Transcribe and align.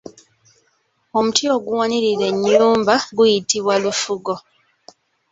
Omuti 1.17 1.43
oguwanirira 1.55 2.23
ennyumba 2.31 2.93
guyitibwa 3.15 3.75
Lufugo. 3.83 4.33